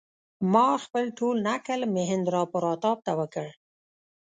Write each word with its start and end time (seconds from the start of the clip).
ما 0.53 0.67
خپل 0.83 1.05
ټول 1.17 1.35
نکل 1.47 1.81
مهیندراپراتاپ 1.95 2.97
ته 3.05 3.11
وکړ. 3.19 3.47